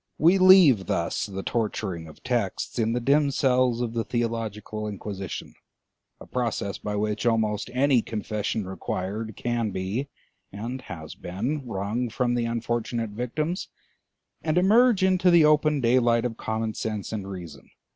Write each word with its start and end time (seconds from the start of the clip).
We 0.17 0.39
leave 0.39 0.87
thus 0.87 1.27
the 1.27 1.43
torturing 1.43 2.07
of 2.07 2.23
texts 2.23 2.79
in 2.79 2.93
the 2.93 2.99
dim 2.99 3.29
cells 3.29 3.81
of 3.81 3.93
the 3.93 4.03
theological 4.03 4.87
Inquisition, 4.87 5.53
a 6.19 6.25
process 6.25 6.79
by 6.79 6.95
which 6.95 7.27
almost 7.27 7.69
any 7.71 8.01
confession 8.01 8.65
required 8.65 9.35
can 9.37 9.69
be 9.69 10.09
and 10.51 10.81
has 10.81 11.13
been 11.13 11.67
wrung 11.67 12.09
from 12.09 12.33
the 12.33 12.45
unfortunate 12.45 13.11
victims, 13.11 13.69
and 14.41 14.57
emerge 14.57 15.03
into 15.03 15.29
the 15.29 15.45
open 15.45 15.81
daylight 15.81 16.25
of 16.25 16.35
common 16.35 16.73
sense 16.73 17.13
and 17.13 17.29
reason. 17.29 17.69